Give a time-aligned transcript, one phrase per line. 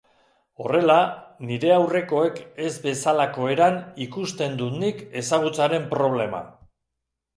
[0.61, 0.95] Horrela,
[1.49, 3.77] nire aurrekoek ez bezalako eran
[4.07, 6.43] ikusten dut nik ezagutzaren problema.